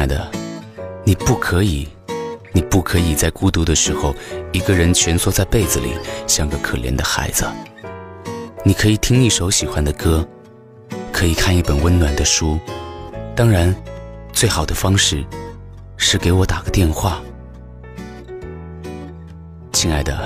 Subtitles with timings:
[0.00, 0.30] 亲爱的，
[1.04, 1.86] 你不可以，
[2.54, 4.14] 你不可以在孤独的时候
[4.50, 5.92] 一个人蜷缩在被子里，
[6.26, 7.44] 像个可怜的孩子。
[8.64, 10.26] 你可以听一首喜欢的歌，
[11.12, 12.58] 可以看一本温暖的书，
[13.36, 13.76] 当然，
[14.32, 15.22] 最好的方式
[15.98, 17.20] 是给我打个电话。
[19.70, 20.18] 亲爱的，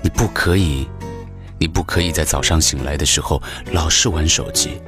[0.00, 0.88] 你不可以，
[1.58, 3.42] 你不可以在早上醒来的时候
[3.72, 4.80] 老是玩手机，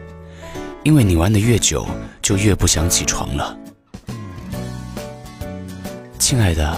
[0.82, 1.86] 因为你玩的越久，
[2.22, 3.54] 就越不想起床了。
[6.18, 6.76] 亲爱的，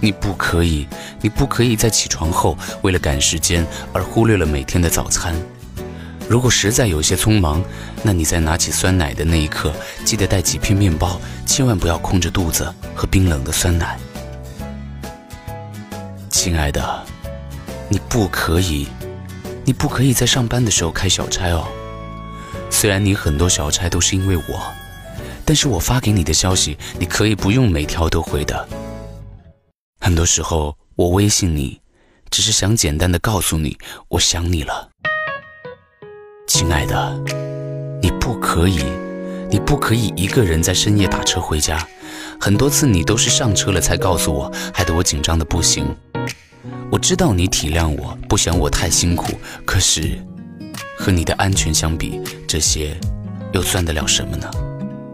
[0.00, 0.86] 你不可以，
[1.20, 5.34] 你不可以在起床后为了赶时间而忽略了每天的早餐。
[6.28, 7.62] 如果实在有些匆忙，
[8.02, 9.72] 那你在拿起酸奶的那一刻，
[10.04, 13.98] 记得带几片面包，千万不要空着肚子喝冰冷的酸奶。
[16.28, 17.02] 亲爱的，
[17.88, 18.88] 你不可以，
[19.64, 21.66] 你不可以在上班的时候开小差哦。
[22.68, 24.72] 虽然你很多小差都是因为我，
[25.48, 28.68] 但是我发给你的消息，你可以不用每条都回的。
[29.98, 31.80] 很多时候我微信你，
[32.28, 34.90] 只是想简单的告诉你我想你了。
[36.46, 37.18] 亲爱的，
[38.02, 38.84] 你不可以，
[39.50, 41.82] 你不可以一个人在深夜打车回家。
[42.38, 45.96] 很多次你都是上车了才告诉我，害得我紧张的不行。
[46.92, 49.32] 我知道你体谅我，不想我太辛苦。
[49.64, 50.22] 可是，
[50.98, 52.94] 和你的安全相比，这些
[53.54, 54.50] 又算得了什么呢？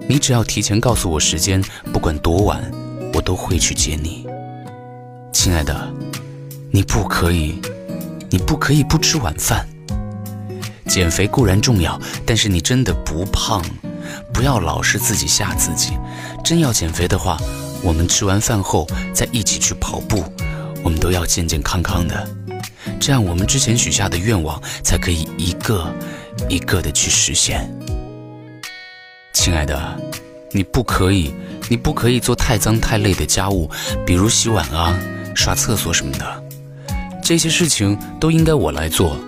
[0.07, 2.63] 你只要提前告诉我时间，不管多晚，
[3.15, 4.27] 我都会去接你。
[5.33, 5.93] 亲爱的，
[6.71, 7.61] 你不可以，
[8.31, 9.67] 你不可以不吃晚饭。
[10.87, 13.65] 减肥固然重要，但是你真的不胖，
[14.33, 15.93] 不要老是自己吓自己。
[16.45, 17.39] 真要减肥的话，
[17.83, 20.23] 我们吃完饭后再一起去跑步。
[20.83, 22.29] 我们都要健健康康的，
[23.01, 25.91] 这样我们之前许下的愿望才可以一个
[26.47, 27.75] 一个的去实现。
[29.35, 30.01] 亲爱的，
[30.53, 31.35] 你不可以，
[31.69, 33.69] 你不可以做太脏太累的家务，
[34.07, 34.97] 比如洗碗啊、
[35.35, 36.45] 刷厕所什么的，
[37.23, 39.19] 这些事情都应该我来做。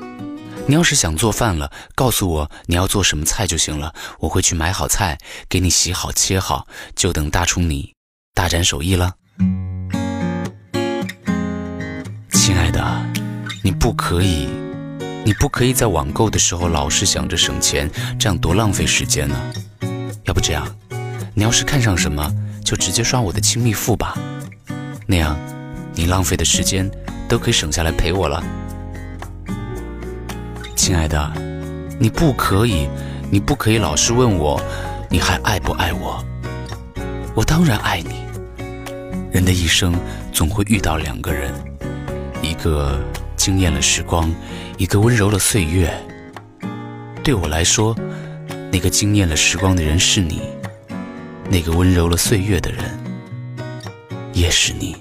[0.69, 7.92] 你要是想做饭了，告诉我你要做什么菜就行了，我会去买好菜，给你洗好切好，就等大厨你
[8.32, 9.14] 大展手艺了。
[12.30, 13.04] 亲爱的，
[13.62, 14.48] 你不可以，
[15.25, 19.36] 你不可以在网购的时候老是想着省钱，这样多浪费时间呢。
[20.36, 20.66] 不这样，
[21.32, 22.30] 你要是看上什么，
[22.62, 24.14] 就直接刷我的亲密付吧，
[25.06, 25.34] 那样
[25.94, 26.91] 你浪费的时间
[27.26, 28.44] 都可以省下来陪我了。
[30.76, 31.32] 亲爱的，
[31.98, 32.86] 你不可以，
[33.30, 34.60] 你不可以老是问我，
[35.08, 36.22] 你还爱不爱我？
[37.34, 38.26] 我当然爱你。
[39.32, 39.98] 人的一生
[40.34, 41.50] 总会遇到两个人。
[42.42, 43.00] 一个
[43.38, 44.30] 惊艳了时光，
[44.76, 45.91] 一个温柔了岁月。
[47.24, 47.97] 对我来说，
[48.72, 50.41] 那个惊艳了时光的人是你，
[51.50, 52.82] 那个温柔了岁月的人
[54.32, 54.97] 也是你。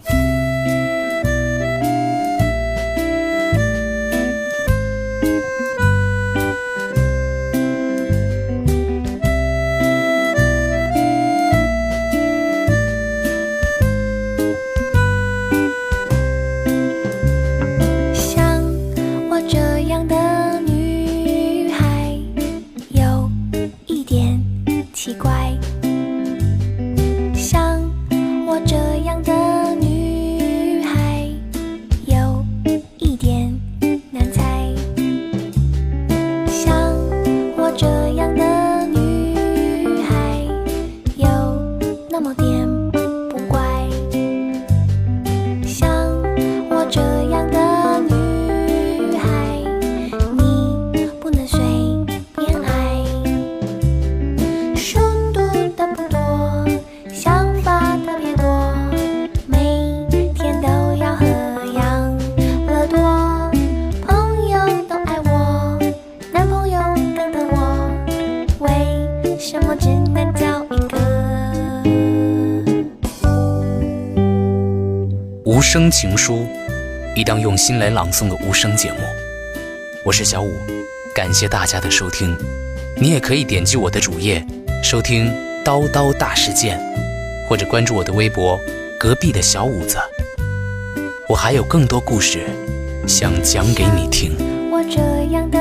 [75.75, 76.47] 声情书，
[77.17, 78.99] 一档用心来朗诵的无声节目。
[80.05, 80.53] 我是小五，
[81.13, 82.33] 感谢大家的收听。
[82.95, 84.41] 你也可以点击我的主页
[84.81, 85.25] 收听
[85.65, 86.79] 《叨叨大事件》，
[87.49, 88.57] 或者关注我的微博
[88.97, 89.97] “隔壁的小五子”。
[91.27, 92.47] 我还有更多故事
[93.05, 94.31] 想讲给你听。
[94.71, 95.01] 我这
[95.33, 95.59] 样的。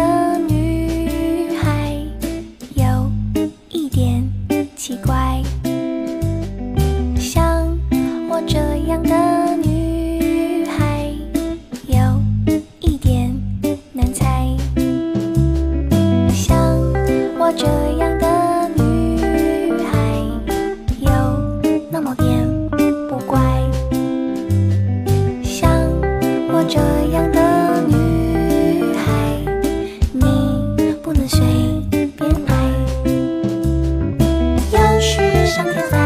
[35.75, 35.97] 现在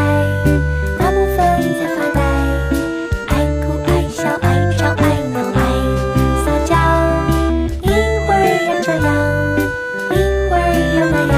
[0.97, 2.19] 大部分人在发呆
[3.27, 3.31] 爱
[3.61, 4.43] 哭爱笑爱
[4.75, 5.57] 吵爱闹爱
[6.43, 6.73] 撒娇
[7.83, 7.85] 一
[8.25, 8.35] 会儿
[8.65, 9.07] 又这样
[10.09, 10.13] 一
[10.49, 10.59] 会儿
[10.95, 11.37] 又那样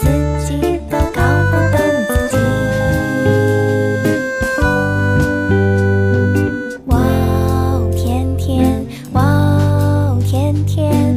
[0.00, 0.02] 自
[0.44, 0.50] 己
[0.90, 1.18] 都搞
[1.52, 1.78] 不懂
[2.08, 2.34] 自己
[6.88, 6.90] 喔
[7.94, 9.16] 天天喔
[10.26, 11.16] 天天